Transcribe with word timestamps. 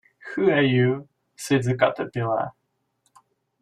‘Who 0.33 0.49
are 0.49 0.63
you?’ 0.63 1.07
said 1.35 1.61
the 1.61 1.77
Caterpillar. 1.77 2.53